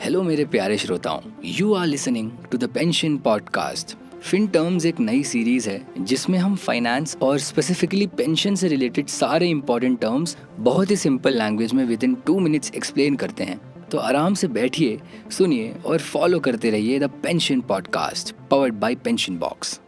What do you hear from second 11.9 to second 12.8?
in two minutes